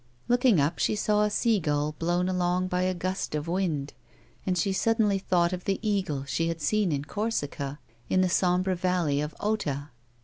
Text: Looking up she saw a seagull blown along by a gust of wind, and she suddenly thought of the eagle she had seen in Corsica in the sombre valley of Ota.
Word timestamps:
Looking 0.27 0.59
up 0.59 0.79
she 0.79 0.95
saw 0.95 1.21
a 1.21 1.29
seagull 1.29 1.91
blown 1.99 2.27
along 2.27 2.69
by 2.69 2.81
a 2.81 2.95
gust 2.95 3.35
of 3.35 3.47
wind, 3.47 3.93
and 4.47 4.57
she 4.57 4.73
suddenly 4.73 5.19
thought 5.19 5.53
of 5.53 5.65
the 5.65 5.77
eagle 5.87 6.23
she 6.25 6.47
had 6.47 6.59
seen 6.59 6.91
in 6.91 7.05
Corsica 7.05 7.77
in 8.09 8.21
the 8.21 8.27
sombre 8.27 8.73
valley 8.75 9.21
of 9.21 9.35
Ota. 9.39 9.89